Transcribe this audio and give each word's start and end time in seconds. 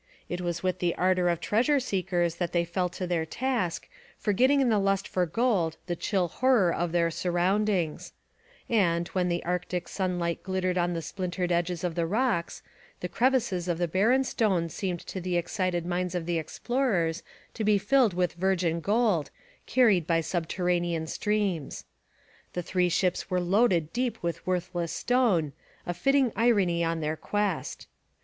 It 0.29 0.41
was 0.41 0.63
with 0.63 0.79
the 0.79 0.95
ardour 0.95 1.27
of 1.29 1.39
treasure 1.39 1.79
seekers 1.79 2.37
that 2.37 2.53
they 2.53 2.65
fell 2.65 2.89
to 2.89 3.05
their 3.05 3.23
task, 3.23 3.87
forgetting 4.17 4.59
in 4.59 4.69
the 4.69 4.79
lust 4.79 5.07
for 5.07 5.27
gold 5.27 5.77
the 5.85 5.95
chill 5.95 6.27
horror 6.27 6.73
of 6.73 6.91
their 6.91 7.11
surroundings; 7.11 8.11
and, 8.67 9.07
when 9.09 9.29
the 9.29 9.45
Arctic 9.45 9.87
sunlight 9.87 10.41
glittered 10.41 10.75
on 10.75 10.93
the 10.95 11.03
splintered 11.03 11.51
edges 11.51 11.83
of 11.83 11.93
the 11.93 12.07
rocks, 12.07 12.63
the 13.01 13.07
crevices 13.07 13.67
of 13.67 13.77
the 13.77 13.87
barren 13.87 14.23
stone 14.23 14.69
seemed 14.69 15.01
to 15.01 15.21
the 15.21 15.37
excited 15.37 15.85
minds 15.85 16.15
of 16.15 16.25
the 16.25 16.39
explorers 16.39 17.21
to 17.53 17.63
be 17.63 17.77
filled 17.77 18.15
with 18.15 18.33
virgin 18.33 18.79
gold, 18.79 19.29
carried 19.67 20.07
by 20.07 20.19
subterranean 20.19 21.05
streams. 21.05 21.85
The 22.53 22.63
three 22.63 22.89
ships 22.89 23.29
were 23.29 23.39
loaded 23.39 23.93
deep 23.93 24.17
with 24.23 24.47
worthless 24.47 24.91
stone, 24.91 25.53
a 25.85 25.93
fitting 25.93 26.33
irony 26.35 26.83
on 26.83 27.01
their 27.01 27.15
quest. 27.15 27.87